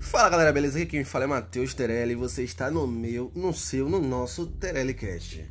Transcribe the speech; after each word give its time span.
Fala 0.00 0.30
galera, 0.30 0.52
beleza? 0.52 0.78
Aqui 0.78 0.86
quem 0.86 1.04
fala 1.04 1.24
é 1.24 1.26
Matheus 1.26 1.74
Terelli 1.74 2.12
e 2.12 2.16
você 2.16 2.44
está 2.44 2.70
no 2.70 2.86
meu, 2.86 3.32
no 3.34 3.52
seu, 3.52 3.88
no 3.88 4.00
nosso 4.00 4.46
Terelicast. 4.46 5.44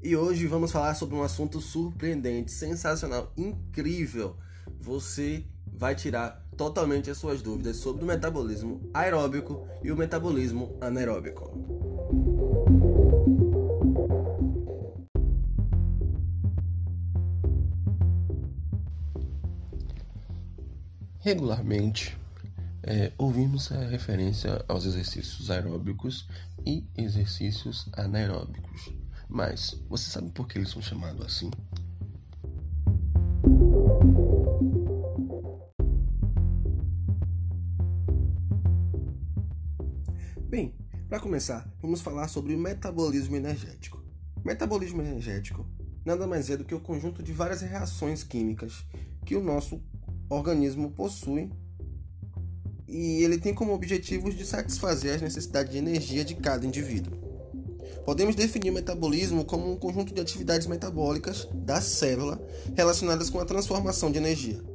E 0.00 0.16
hoje 0.16 0.46
vamos 0.46 0.70
falar 0.70 0.94
sobre 0.94 1.16
um 1.16 1.22
assunto 1.22 1.60
surpreendente, 1.60 2.52
sensacional, 2.52 3.32
incrível. 3.36 4.36
Você 4.80 5.44
vai 5.66 5.94
tirar 5.94 6.46
totalmente 6.56 7.10
as 7.10 7.18
suas 7.18 7.42
dúvidas 7.42 7.78
sobre 7.78 8.04
o 8.04 8.06
metabolismo 8.06 8.80
aeróbico 8.94 9.66
e 9.82 9.90
o 9.90 9.96
metabolismo 9.96 10.78
anaeróbico. 10.80 11.50
Regularmente, 21.18 22.16
é, 22.82 23.12
ouvimos 23.18 23.70
a 23.72 23.80
referência 23.86 24.64
aos 24.68 24.86
exercícios 24.86 25.50
aeróbicos 25.50 26.28
e 26.66 26.86
exercícios 26.96 27.88
anaeróbicos. 27.92 28.92
Mas 29.28 29.80
você 29.88 30.10
sabe 30.10 30.30
por 30.30 30.48
que 30.48 30.58
eles 30.58 30.70
são 30.70 30.82
chamados 30.82 31.24
assim? 31.24 31.50
Bem, 40.48 40.74
para 41.08 41.20
começar, 41.20 41.70
vamos 41.80 42.00
falar 42.00 42.28
sobre 42.28 42.54
o 42.54 42.58
metabolismo 42.58 43.36
energético. 43.36 44.02
Metabolismo 44.44 45.02
energético 45.02 45.68
nada 46.04 46.26
mais 46.26 46.50
é 46.50 46.56
do 46.56 46.64
que 46.64 46.74
o 46.74 46.80
conjunto 46.80 47.22
de 47.22 47.32
várias 47.32 47.60
reações 47.60 48.24
químicas 48.24 48.84
que 49.24 49.36
o 49.36 49.42
nosso 49.42 49.82
organismo 50.28 50.90
possui 50.90 51.52
e 52.90 53.22
ele 53.22 53.38
tem 53.38 53.54
como 53.54 53.72
objetivos 53.72 54.36
de 54.36 54.44
satisfazer 54.44 55.14
as 55.14 55.22
necessidades 55.22 55.72
de 55.72 55.78
energia 55.78 56.24
de 56.24 56.34
cada 56.34 56.66
indivíduo. 56.66 57.16
Podemos 58.04 58.34
definir 58.34 58.70
o 58.70 58.74
metabolismo 58.74 59.44
como 59.44 59.70
um 59.70 59.76
conjunto 59.76 60.12
de 60.12 60.20
atividades 60.20 60.66
metabólicas 60.66 61.48
da 61.54 61.80
célula 61.80 62.40
relacionadas 62.74 63.30
com 63.30 63.38
a 63.38 63.44
transformação 63.44 64.10
de 64.10 64.18
energia. 64.18 64.69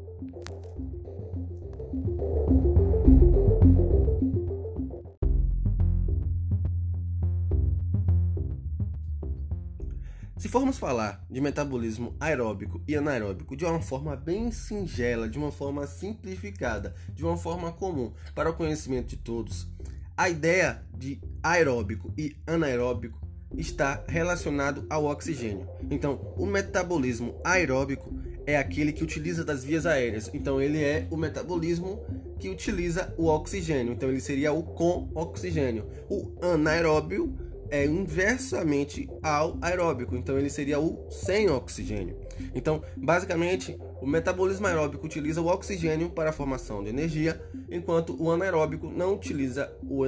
Formos 10.56 10.78
falar 10.78 11.22
de 11.30 11.42
metabolismo 11.42 12.16
aeróbico 12.18 12.82
e 12.88 12.96
anaeróbico 12.96 13.58
de 13.58 13.66
uma 13.66 13.82
forma 13.82 14.16
bem 14.16 14.52
singela, 14.52 15.28
de 15.28 15.38
uma 15.38 15.52
forma 15.52 15.86
simplificada, 15.86 16.96
de 17.14 17.26
uma 17.26 17.36
forma 17.36 17.74
comum 17.74 18.14
para 18.34 18.50
o 18.50 18.54
conhecimento 18.54 19.08
de 19.08 19.18
todos, 19.18 19.68
a 20.16 20.30
ideia 20.30 20.82
de 20.98 21.22
aeróbico 21.44 22.14
e 22.18 22.38
anaeróbico 22.48 23.20
está 23.58 24.02
relacionado 24.08 24.86
ao 24.90 25.04
oxigênio. 25.04 25.68
Então, 25.92 26.34
o 26.38 26.46
metabolismo 26.46 27.36
aeróbico 27.44 28.18
é 28.46 28.56
aquele 28.56 28.94
que 28.94 29.04
utiliza 29.04 29.44
das 29.44 29.62
vias 29.62 29.86
aéreas. 29.86 30.32
Então, 30.34 30.62
ele 30.62 30.82
é 30.82 31.06
o 31.12 31.18
metabolismo 31.18 32.00
que 32.40 32.48
utiliza 32.48 33.14
o 33.18 33.26
oxigênio. 33.26 33.92
Então, 33.92 34.08
ele 34.08 34.22
seria 34.22 34.54
o 34.54 34.64
com 34.64 35.10
oxigênio. 35.14 35.86
O 36.10 36.32
anaeróbio 36.42 37.36
é 37.70 37.86
inversamente 37.86 39.10
ao 39.22 39.58
aeróbico, 39.62 40.16
então 40.16 40.38
ele 40.38 40.50
seria 40.50 40.80
o 40.80 41.08
sem 41.10 41.50
oxigênio. 41.50 42.18
Então, 42.54 42.82
basicamente, 42.96 43.78
o 44.02 44.08
metabolismo 44.08 44.68
aeróbico 44.68 45.06
utiliza 45.06 45.42
o 45.42 45.48
oxigênio 45.48 46.10
para 46.10 46.30
a 46.30 46.34
formação 46.34 46.84
de 46.84 46.90
energia, 46.90 47.42
enquanto 47.70 48.16
o 48.22 48.32
anaeróbico 48.32 48.88
não 48.88 49.14
utiliza 49.14 49.72
o, 49.84 50.04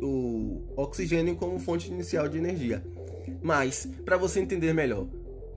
o 0.00 0.62
oxigênio 0.76 1.36
como 1.36 1.58
fonte 1.58 1.90
inicial 1.90 2.28
de 2.28 2.38
energia. 2.38 2.84
Mas, 3.42 3.88
para 4.04 4.16
você 4.16 4.40
entender 4.40 4.72
melhor 4.72 5.06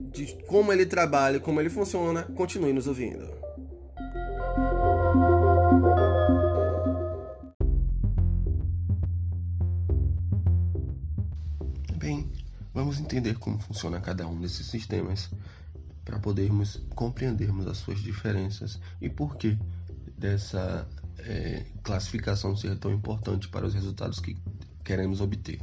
de 0.00 0.36
como 0.46 0.72
ele 0.72 0.86
trabalha, 0.86 1.40
como 1.40 1.60
ele 1.60 1.70
funciona, 1.70 2.22
continue 2.34 2.72
nos 2.72 2.86
ouvindo. 2.86 3.43
Vamos 12.74 12.98
entender 12.98 13.38
como 13.38 13.58
funciona 13.58 14.00
cada 14.00 14.26
um 14.26 14.40
desses 14.40 14.66
sistemas 14.66 15.30
para 16.04 16.18
podermos 16.18 16.82
compreendermos 16.94 17.66
as 17.66 17.78
suas 17.78 18.00
diferenças 18.00 18.80
e 19.00 19.08
por 19.08 19.36
que 19.36 19.56
dessa 20.18 20.86
é, 21.18 21.64
classificação 21.82 22.56
ser 22.56 22.76
tão 22.76 22.92
importante 22.92 23.48
para 23.48 23.64
os 23.64 23.72
resultados 23.72 24.18
que 24.18 24.36
queremos 24.82 25.20
obter. 25.20 25.60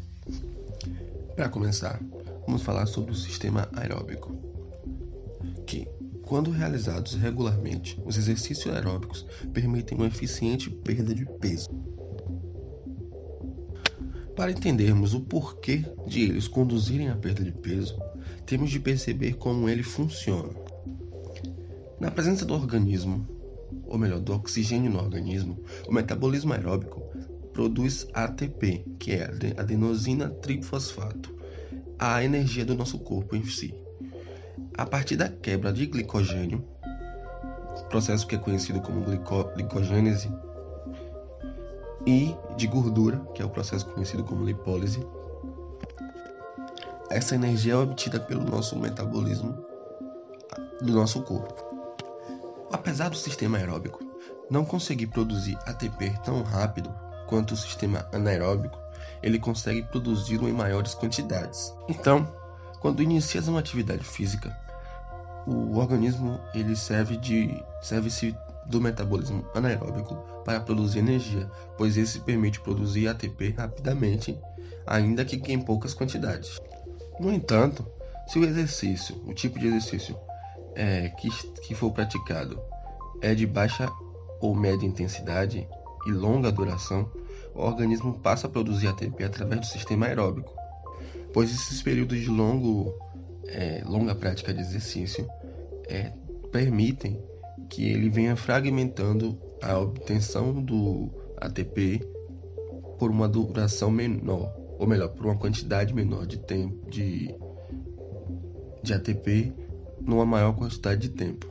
Para 1.36 1.50
começar, 1.50 2.02
vamos 2.46 2.62
falar 2.64 2.86
sobre 2.86 3.12
o 3.12 3.16
sistema 3.16 3.70
aeróbico, 3.74 4.36
que, 5.68 5.88
quando 6.24 6.50
realizados 6.50 7.14
regularmente, 7.16 8.02
os 8.06 8.18
exercícios 8.18 8.74
aeróbicos 8.74 9.26
permitem 9.54 9.98
uma 9.98 10.08
eficiente 10.08 10.70
perda 10.70 11.14
de 11.14 11.26
peso 11.26 11.70
para 14.42 14.50
entendermos 14.50 15.14
o 15.14 15.22
porquê 15.22 15.86
de 16.08 16.24
eles 16.24 16.48
conduzirem 16.48 17.10
à 17.10 17.16
perda 17.16 17.44
de 17.44 17.52
peso, 17.52 18.02
temos 18.44 18.72
de 18.72 18.80
perceber 18.80 19.34
como 19.34 19.70
ele 19.70 19.84
funciona. 19.84 20.50
Na 22.00 22.10
presença 22.10 22.44
do 22.44 22.56
organismo, 22.56 23.24
ou 23.86 24.00
melhor, 24.00 24.20
do 24.20 24.34
oxigênio 24.34 24.90
no 24.90 24.98
organismo, 24.98 25.60
o 25.88 25.94
metabolismo 25.94 26.54
aeróbico 26.54 27.04
produz 27.54 28.08
ATP, 28.16 28.84
que 28.98 29.12
é 29.12 29.26
adenosina 29.58 30.32
trifosfato, 30.32 31.32
a 32.00 32.24
energia 32.24 32.66
do 32.66 32.74
nosso 32.74 32.98
corpo 32.98 33.36
em 33.36 33.46
si. 33.46 33.76
A 34.76 34.88
partir 34.88 35.18
da 35.18 35.30
quebra 35.30 35.72
de 35.72 35.86
glicogênio, 35.86 36.66
processo 37.92 38.26
que 38.26 38.34
é 38.34 38.40
conhecido 38.40 38.82
como 38.82 39.06
glicogênese, 39.54 40.32
e 42.06 42.36
de 42.56 42.68
gordura, 42.68 43.18
que 43.34 43.42
é 43.42 43.46
o 43.46 43.50
processo 43.50 43.86
conhecido 43.86 44.24
como 44.24 44.46
lipólise. 44.46 45.06
Essa 47.10 47.36
energia 47.36 47.74
é 47.74 47.78
obtida 47.78 48.20
pelo 48.20 48.44
nosso 48.44 48.78
metabolismo 48.78 49.58
do 50.82 50.94
nosso 50.94 51.22
corpo. 51.24 51.54
Apesar 52.72 53.10
do 53.10 53.18
sistema 53.18 53.58
aeróbico 53.58 54.00
não 54.50 54.66
conseguir 54.66 55.08
produzir 55.08 55.58
ATP 55.66 56.14
tão 56.24 56.42
rápido 56.44 56.94
quanto 57.28 57.54
o 57.54 57.58
sistema 57.58 58.06
anaeróbico, 58.12 58.78
ele 59.24 59.40
consegue 59.40 59.84
produzi-lo 59.84 60.48
em 60.50 60.54
maiores 60.54 60.94
quantidades. 60.94 61.74
Então, 61.88 62.28
quando 62.80 63.02
inicias 63.04 63.48
uma 63.48 63.60
atividade 63.60 64.04
física, 64.04 64.56
o 65.48 65.78
organismo 65.78 66.40
ele 66.54 66.76
serve 66.76 67.18
de 67.18 67.64
serve-se 67.82 68.36
do 68.72 68.82
metabolismo 68.82 69.46
anaeróbico 69.54 70.16
para 70.44 70.62
produzir 70.62 71.00
energia, 71.00 71.50
pois 71.78 71.98
esse 71.98 72.20
permite 72.22 72.60
produzir 72.62 73.08
ATP 73.10 73.54
rapidamente, 73.58 74.40
ainda 74.88 75.26
que 75.26 75.36
em 75.52 75.60
poucas 75.60 75.94
quantidades. 75.94 76.60
No 77.20 77.32
entanto, 77.32 77.86
se 78.28 78.40
o 78.40 78.46
exercício, 78.46 79.22
o 79.28 79.34
tipo 79.34 79.60
de 79.60 79.68
exercício 79.68 80.18
é, 80.74 81.10
que, 81.10 81.30
que 81.62 81.76
for 81.76 81.92
praticado 81.92 82.60
é 83.22 83.36
de 83.36 83.46
baixa 83.46 83.92
ou 84.40 84.56
média 84.56 84.88
intensidade 84.88 85.68
e 86.08 86.12
longa 86.12 86.52
duração, 86.52 87.12
o 87.54 87.62
organismo 87.62 88.18
passa 88.20 88.48
a 88.48 88.50
produzir 88.50 88.88
ATP 88.88 89.24
através 89.24 89.60
do 89.60 89.66
sistema 89.66 90.08
aeróbico, 90.08 90.54
pois 91.34 91.52
esses 91.52 91.82
períodos 91.84 92.20
de 92.20 92.30
longo, 92.30 92.96
é, 93.48 93.84
longa 93.86 94.16
prática 94.16 94.54
de 94.54 94.62
exercício 94.62 95.28
é, 95.88 96.14
permitem 96.52 97.22
que 97.70 97.86
ele 97.86 98.10
venha 98.10 98.36
fragmentando 98.36 99.40
a 99.62 99.78
obtenção 99.78 100.62
do 100.62 101.10
ATP 101.38 102.02
por 102.98 103.10
uma 103.10 103.28
duração 103.28 103.90
menor, 103.90 104.54
ou 104.78 104.88
melhor, 104.88 105.10
por 105.10 105.26
uma 105.26 105.38
quantidade 105.38 105.94
menor 105.94 106.26
de 106.26 106.38
tempo 106.38 106.90
de, 106.90 107.34
de 108.84 108.94
ATP 108.94 109.54
numa 110.00 110.26
maior 110.26 110.54
quantidade 110.54 111.08
de 111.08 111.10
tempo. 111.10 111.48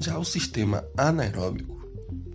Já 0.00 0.18
o 0.18 0.24
sistema 0.24 0.84
anaeróbico, 0.96 1.76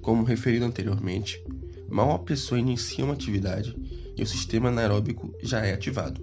como 0.01 0.23
referido 0.23 0.65
anteriormente, 0.65 1.43
mal 1.89 2.11
a 2.11 2.19
pessoa 2.19 2.59
inicia 2.59 3.05
uma 3.05 3.13
atividade 3.13 3.75
e 4.17 4.21
o 4.21 4.27
sistema 4.27 4.69
anaeróbico 4.69 5.33
já 5.41 5.65
é 5.65 5.73
ativado. 5.73 6.21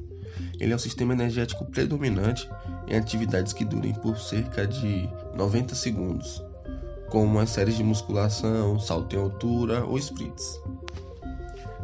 Ele 0.58 0.72
é 0.72 0.76
o 0.76 0.78
sistema 0.78 1.12
energético 1.12 1.64
predominante 1.64 2.48
em 2.90 2.96
atividades 2.96 3.52
que 3.52 3.64
durem 3.64 3.94
por 3.94 4.18
cerca 4.18 4.66
de 4.66 5.08
90 5.34 5.74
segundos, 5.74 6.44
como 7.08 7.38
as 7.38 7.50
séries 7.50 7.76
de 7.76 7.84
musculação, 7.84 8.78
salto 8.80 9.14
em 9.14 9.18
altura 9.20 9.84
ou 9.84 9.96
sprints. 9.96 10.60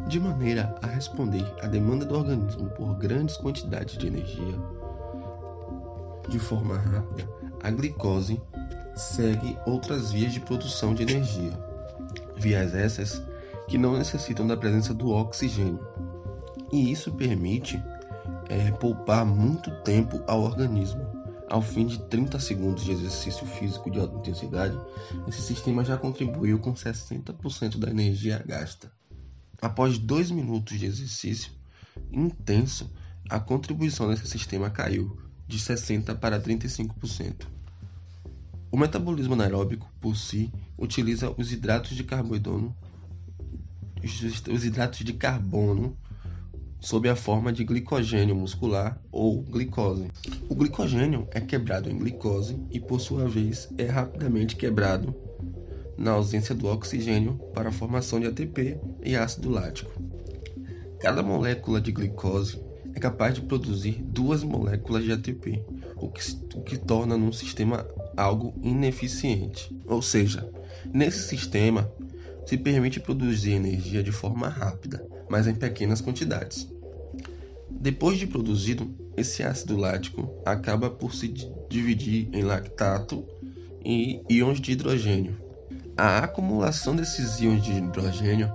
De 0.07 0.19
maneira 0.19 0.75
a 0.81 0.87
responder 0.87 1.45
à 1.61 1.67
demanda 1.67 2.05
do 2.05 2.15
organismo 2.15 2.69
por 2.71 2.95
grandes 2.95 3.37
quantidades 3.37 3.97
de 3.97 4.07
energia, 4.07 4.55
de 6.27 6.39
forma 6.39 6.77
rápida, 6.77 7.27
a 7.63 7.71
glicose 7.71 8.41
segue 8.95 9.57
outras 9.65 10.11
vias 10.11 10.33
de 10.33 10.41
produção 10.41 10.93
de 10.93 11.03
energia. 11.03 11.51
Vias 12.35 12.75
essas 12.75 13.21
que 13.67 13.77
não 13.77 13.97
necessitam 13.97 14.45
da 14.45 14.57
presença 14.57 14.93
do 14.93 15.09
oxigênio. 15.09 15.79
E 16.71 16.91
isso 16.91 17.11
permite 17.13 17.81
é, 18.49 18.71
poupar 18.71 19.25
muito 19.25 19.71
tempo 19.81 20.23
ao 20.27 20.41
organismo. 20.41 21.05
Ao 21.49 21.61
fim 21.61 21.85
de 21.85 21.97
30 22.07 22.39
segundos 22.39 22.83
de 22.83 22.91
exercício 22.91 23.45
físico 23.45 23.89
de 23.89 23.99
alta 23.99 24.17
intensidade, 24.17 24.77
esse 25.27 25.41
sistema 25.41 25.83
já 25.83 25.97
contribuiu 25.97 26.59
com 26.59 26.73
60% 26.73 27.77
da 27.77 27.89
energia 27.89 28.43
gasta. 28.45 28.91
Após 29.61 29.97
2 29.97 30.31
minutos 30.31 30.77
de 30.77 30.85
exercício 30.85 31.51
intenso, 32.11 32.91
a 33.29 33.39
contribuição 33.39 34.09
desse 34.09 34.27
sistema 34.27 34.69
caiu 34.69 35.17
de 35.47 35.57
60% 35.57 36.17
para 36.19 36.39
35%. 36.39 37.47
O 38.69 38.77
metabolismo 38.77 39.33
anaeróbico, 39.33 39.89
por 40.01 40.17
si, 40.17 40.51
utiliza 40.77 41.33
os 41.37 41.53
hidratos 41.53 41.95
de 41.95 42.03
carbono, 42.03 42.75
os 44.03 44.65
hidratos 44.65 44.99
de 44.99 45.13
carbono 45.13 45.97
sob 46.79 47.09
a 47.09 47.15
forma 47.15 47.51
de 47.51 47.63
glicogênio 47.63 48.35
muscular 48.35 48.99
ou 49.11 49.41
glicose. 49.41 50.07
O 50.47 50.55
glicogênio 50.55 51.27
é 51.31 51.41
quebrado 51.41 51.89
em 51.89 51.97
glicose 51.97 52.59
e, 52.71 52.79
por 52.79 52.99
sua 52.99 53.27
vez, 53.27 53.69
é 53.77 53.85
rapidamente 53.85 54.55
quebrado 54.55 55.15
na 55.97 56.11
ausência 56.11 56.53
do 56.53 56.67
oxigênio 56.67 57.39
para 57.53 57.69
a 57.69 57.71
formação 57.71 58.19
de 58.19 58.27
ATP 58.27 58.79
e 59.03 59.15
ácido 59.15 59.49
lático. 59.49 59.91
Cada 60.99 61.23
molécula 61.23 61.81
de 61.81 61.91
glicose 61.91 62.61
é 62.93 62.99
capaz 62.99 63.35
de 63.35 63.41
produzir 63.41 64.01
duas 64.03 64.43
moléculas 64.43 65.03
de 65.03 65.11
ATP, 65.11 65.63
o 65.95 66.09
que, 66.09 66.21
o 66.55 66.61
que 66.61 66.77
torna 66.77 67.17
num 67.17 67.31
sistema 67.31 67.85
algo 68.15 68.53
ineficiente. 68.61 69.75
Ou 69.85 70.01
seja, 70.01 70.49
nesse 70.91 71.27
sistema 71.27 71.91
se 72.45 72.57
permite 72.57 72.99
produzir 72.99 73.51
energia 73.51 74.01
de 74.01 74.11
forma 74.11 74.47
rápida, 74.47 75.05
mas 75.29 75.47
em 75.47 75.55
pequenas 75.55 76.01
quantidades. 76.01 76.67
Depois 77.69 78.17
de 78.17 78.27
produzido, 78.27 78.89
esse 79.15 79.43
ácido 79.43 79.77
lático 79.77 80.29
acaba 80.45 80.89
por 80.89 81.13
se 81.13 81.27
dividir 81.69 82.29
em 82.33 82.43
lactato 82.43 83.23
e 83.83 84.21
íons 84.29 84.59
de 84.59 84.71
hidrogênio. 84.71 85.37
A 85.95 86.19
acumulação 86.19 86.95
desses 86.95 87.39
íons 87.39 87.63
de 87.63 87.71
hidrogênio 87.71 88.51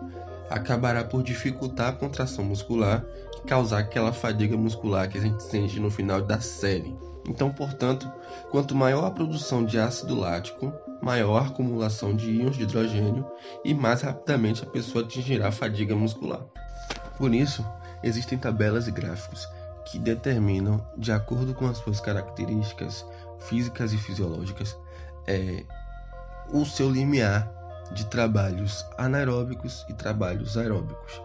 acabará 0.48 1.02
por 1.02 1.22
dificultar 1.22 1.88
a 1.88 1.92
contração 1.92 2.44
muscular 2.44 3.04
e 3.38 3.46
causar 3.46 3.78
aquela 3.78 4.12
fadiga 4.12 4.56
muscular 4.56 5.08
que 5.08 5.18
a 5.18 5.20
gente 5.20 5.42
sente 5.42 5.80
no 5.80 5.90
final 5.90 6.22
da 6.22 6.40
série. 6.40 6.94
Então, 7.28 7.50
portanto, 7.50 8.10
quanto 8.50 8.74
maior 8.74 9.04
a 9.04 9.10
produção 9.10 9.64
de 9.64 9.78
ácido 9.78 10.18
lático, 10.18 10.72
maior 11.00 11.42
a 11.42 11.46
acumulação 11.46 12.14
de 12.14 12.30
íons 12.30 12.56
de 12.56 12.62
hidrogênio 12.62 13.26
e 13.64 13.74
mais 13.74 14.02
rapidamente 14.02 14.62
a 14.62 14.66
pessoa 14.66 15.04
atingirá 15.04 15.48
a 15.48 15.52
fadiga 15.52 15.94
muscular. 15.94 16.44
Por 17.16 17.34
isso, 17.34 17.64
existem 18.02 18.38
tabelas 18.38 18.88
e 18.88 18.90
gráficos 18.90 19.46
que 19.84 19.98
determinam, 19.98 20.84
de 20.96 21.12
acordo 21.12 21.54
com 21.54 21.66
as 21.66 21.78
suas 21.78 22.00
características 22.00 23.04
físicas 23.40 23.92
e 23.92 23.98
fisiológicas, 23.98 24.78
é, 25.26 25.64
o 26.52 26.64
seu 26.64 26.90
limiar 26.90 27.50
de 27.92 28.06
trabalhos 28.06 28.84
anaeróbicos 28.96 29.84
e 29.88 29.94
trabalhos 29.94 30.56
aeróbicos. 30.56 31.20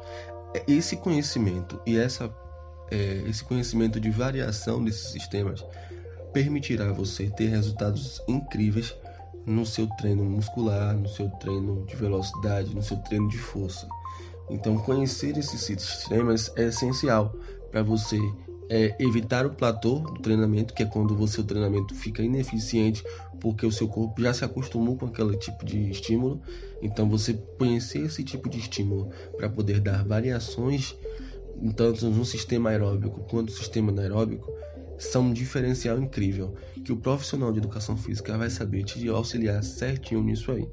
Esse 0.67 0.97
conhecimento 0.97 1.79
e 1.85 1.97
essa, 1.97 2.33
é, 2.89 3.23
esse 3.27 3.44
conhecimento 3.44 3.99
de 3.99 4.09
variação 4.09 4.83
desses 4.83 5.11
sistemas 5.11 5.63
permitirá 6.37 6.91
você 6.91 7.31
ter 7.31 7.47
resultados 7.47 8.21
incríveis 8.27 8.95
no 9.43 9.65
seu 9.65 9.87
treino 9.87 10.23
muscular, 10.23 10.95
no 10.95 11.09
seu 11.09 11.27
treino 11.31 11.83
de 11.87 11.95
velocidade, 11.95 12.75
no 12.75 12.83
seu 12.83 12.97
treino 12.97 13.27
de 13.27 13.39
força. 13.39 13.87
Então, 14.47 14.77
conhecer 14.77 15.35
esses 15.35 15.61
sistemas 15.61 16.51
é 16.55 16.65
essencial 16.65 17.35
para 17.71 17.81
você 17.81 18.19
é, 18.69 18.95
evitar 18.99 19.47
o 19.47 19.49
platô 19.49 19.95
do 19.95 20.21
treinamento, 20.21 20.75
que 20.75 20.83
é 20.83 20.85
quando 20.85 21.19
o 21.19 21.27
seu 21.27 21.43
treinamento 21.43 21.95
fica 21.95 22.21
ineficiente 22.21 23.03
porque 23.39 23.65
o 23.65 23.71
seu 23.71 23.87
corpo 23.87 24.21
já 24.21 24.31
se 24.31 24.45
acostumou 24.45 24.95
com 24.95 25.07
aquele 25.07 25.35
tipo 25.37 25.65
de 25.65 25.89
estímulo. 25.89 26.39
Então, 26.83 27.09
você 27.09 27.33
conhecer 27.57 28.05
esse 28.05 28.23
tipo 28.23 28.47
de 28.47 28.59
estímulo 28.59 29.09
para 29.35 29.49
poder 29.49 29.79
dar 29.79 30.05
variações, 30.05 30.95
tanto 31.75 32.11
no 32.11 32.23
sistema 32.23 32.69
aeróbico 32.69 33.21
quanto 33.21 33.49
no 33.49 33.57
sistema 33.57 33.91
anaeróbico, 33.91 34.51
são 34.97 35.23
um 35.23 35.33
diferencial 35.33 35.99
incrível 35.99 36.55
que 36.83 36.91
o 36.91 36.97
profissional 36.97 37.51
de 37.51 37.59
educação 37.59 37.95
física 37.95 38.38
vai 38.38 38.49
saber 38.49 38.83
te 38.83 39.07
auxiliar 39.07 39.63
certinho 39.63 40.23
nisso 40.23 40.51
aí. 40.51 40.67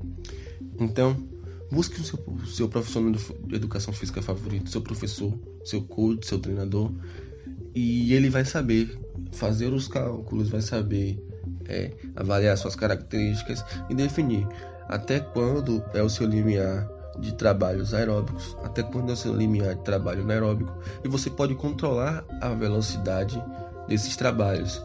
Então, 0.78 1.16
busque 1.70 2.00
o 2.00 2.04
seu, 2.04 2.18
o 2.26 2.46
seu 2.46 2.68
profissional 2.68 3.12
de 3.12 3.54
educação 3.54 3.92
física 3.92 4.22
favorito, 4.22 4.70
seu 4.70 4.80
professor, 4.80 5.38
seu 5.64 5.82
coach, 5.82 6.26
seu 6.26 6.38
treinador, 6.38 6.92
e 7.74 8.14
ele 8.14 8.30
vai 8.30 8.44
saber 8.44 8.98
fazer 9.32 9.72
os 9.72 9.88
cálculos, 9.88 10.48
vai 10.48 10.62
saber 10.62 11.20
é, 11.66 11.92
avaliar 12.14 12.56
suas 12.56 12.76
características 12.76 13.64
e 13.90 13.94
definir 13.94 14.46
até 14.88 15.18
quando 15.20 15.82
é 15.92 16.02
o 16.02 16.08
seu 16.08 16.26
limiar 16.26 16.88
de 17.18 17.32
trabalhos 17.34 17.94
aeróbicos, 17.94 18.56
até 18.62 18.82
quando 18.82 19.10
é 19.10 19.12
o 19.12 19.16
seu 19.16 19.34
limiar 19.34 19.74
de 19.76 19.82
trabalho 19.82 20.22
anaeróbico, 20.22 20.76
e 21.04 21.08
você 21.08 21.30
pode 21.30 21.54
controlar 21.54 22.24
a 22.40 22.48
velocidade 22.50 23.42
desses 23.88 24.16
trabalhos, 24.16 24.82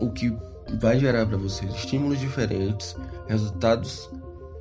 o 0.00 0.10
que 0.10 0.36
vai 0.78 0.98
gerar 0.98 1.26
para 1.26 1.36
você 1.36 1.66
estímulos 1.66 2.18
diferentes, 2.18 2.96
resultados 3.26 4.10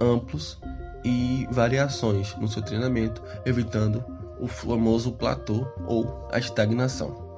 amplos 0.01 0.59
e 1.03 1.47
variações 1.51 2.35
no 2.37 2.47
seu 2.47 2.61
treinamento, 2.61 3.21
evitando 3.45 4.03
o 4.39 4.47
famoso 4.47 5.11
platô 5.13 5.65
ou 5.85 6.27
a 6.31 6.39
estagnação. 6.39 7.33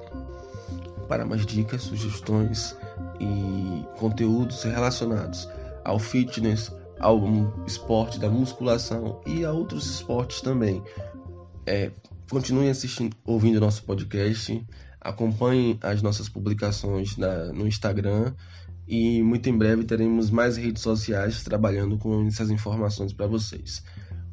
Para 1.08 1.24
mais 1.24 1.46
dicas, 1.46 1.82
sugestões 1.82 2.76
e 3.20 3.84
conteúdos 3.98 4.62
relacionados 4.64 5.48
ao 5.84 5.98
fitness, 5.98 6.72
ao 6.98 7.22
esporte 7.66 8.18
da 8.18 8.28
musculação 8.28 9.20
e 9.26 9.44
a 9.44 9.52
outros 9.52 9.86
esportes 9.86 10.40
também, 10.40 10.82
é, 11.64 11.92
continue 12.30 12.68
assistindo, 12.68 13.16
ouvindo 13.24 13.60
nosso 13.60 13.84
podcast, 13.84 14.66
acompanhe 15.00 15.78
as 15.82 16.02
nossas 16.02 16.28
publicações 16.28 17.16
na, 17.16 17.52
no 17.52 17.66
Instagram 17.66 18.34
e 18.86 19.22
muito 19.22 19.48
em 19.48 19.56
breve 19.56 19.84
teremos 19.84 20.30
mais 20.30 20.56
redes 20.56 20.82
sociais 20.82 21.42
trabalhando 21.42 21.98
com 21.98 22.26
essas 22.26 22.50
informações 22.50 23.12
para 23.12 23.26
vocês. 23.26 23.82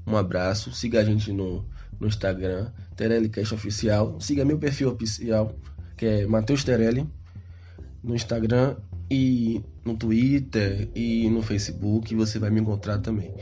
Um 0.05 0.17
abraço, 0.17 0.72
siga 0.72 1.00
a 1.00 1.03
gente 1.03 1.32
no 1.32 1.65
no 2.03 2.08
Instagram, 2.08 2.70
TerelliCast 2.96 3.53
Oficial. 3.53 4.20
Siga 4.20 4.46
meu 4.46 4.58
perfil 4.58 4.91
oficial, 4.91 5.55
que 5.98 6.05
é 6.05 6.27
Matheus 6.27 6.63
Terelli, 6.63 7.08
no 8.03 8.13
Instagram 8.13 8.75
e 9.10 9.63
no 9.86 9.96
Twitter 9.96 10.89
e 10.93 11.29
no 11.29 11.41
Facebook. 11.41 12.13
Você 12.15 12.39
vai 12.39 12.50
me 12.50 12.60
encontrar 12.60 13.00
também. 13.00 13.34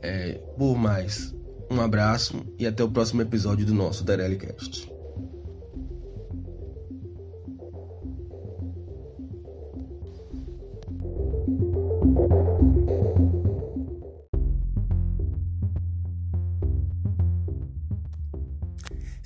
É, 0.00 0.34
por 0.56 0.76
mais, 0.76 1.34
um 1.70 1.80
abraço 1.80 2.46
e 2.58 2.66
até 2.66 2.82
o 2.82 2.90
próximo 2.90 3.20
episódio 3.20 3.66
do 3.66 3.74
nosso 3.74 4.04
TerelliCast. 4.04 4.97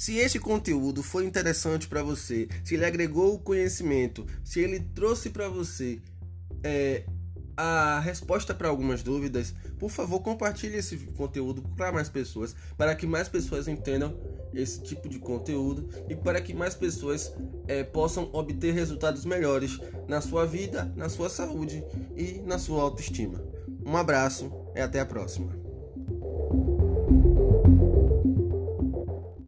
Se 0.03 0.17
este 0.17 0.41
conteúdo 0.41 1.01
foi 1.01 1.25
interessante 1.25 1.87
para 1.87 2.03
você, 2.03 2.49
se 2.65 2.75
ele 2.75 2.85
agregou 2.85 3.39
conhecimento, 3.39 4.27
se 4.43 4.59
ele 4.59 4.81
trouxe 4.81 5.31
para 5.31 5.49
você 5.49 6.01
é, 6.65 7.05
a 7.57 8.01
resposta 8.01 8.53
para 8.53 8.69
algumas 8.69 9.01
dúvidas, 9.05 9.55
por 9.79 9.91
favor, 9.91 10.19
compartilhe 10.19 10.75
esse 10.75 10.97
conteúdo 11.17 11.63
para 11.77 11.93
mais 11.93 12.09
pessoas, 12.09 12.53
para 12.77 12.97
que 12.97 13.07
mais 13.07 13.29
pessoas 13.29 13.69
entendam 13.69 14.19
esse 14.53 14.83
tipo 14.83 15.09
de 15.09 15.21
conteúdo 15.21 15.89
e 16.09 16.17
para 16.17 16.41
que 16.41 16.53
mais 16.53 16.75
pessoas 16.75 17.33
é, 17.69 17.85
possam 17.85 18.29
obter 18.33 18.75
resultados 18.75 19.25
melhores 19.25 19.79
na 20.09 20.21
sua 20.21 20.45
vida, 20.45 20.93
na 20.97 21.09
sua 21.09 21.31
saúde 21.31 21.81
e 22.17 22.43
na 22.45 22.59
sua 22.59 22.83
autoestima. 22.83 23.41
Um 23.87 23.97
abraço 23.97 24.51
e 24.75 24.81
até 24.81 24.99
a 24.99 25.07
próxima. 25.07 25.62